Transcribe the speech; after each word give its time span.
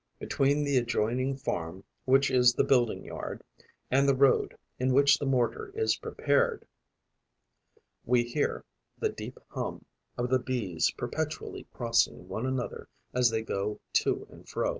Between 0.17 0.63
the 0.63 0.77
adjoining 0.77 1.37
farm, 1.37 1.83
which 2.05 2.31
is 2.31 2.53
the 2.55 2.63
building 2.63 3.05
yard, 3.05 3.43
and 3.91 4.09
the 4.09 4.15
road, 4.15 4.57
in 4.79 4.93
which 4.95 5.19
the 5.19 5.27
mortar 5.27 5.71
is 5.75 5.95
prepared, 5.97 6.65
we 8.03 8.23
hear 8.23 8.65
the 8.97 9.09
deep 9.09 9.37
hum 9.49 9.85
of 10.17 10.31
the 10.31 10.39
Bees 10.39 10.89
perpetually 10.97 11.67
crossing 11.71 12.27
one 12.27 12.47
another 12.47 12.89
as 13.13 13.29
they 13.29 13.43
go 13.43 13.79
to 13.93 14.25
and 14.31 14.49
fro. 14.49 14.69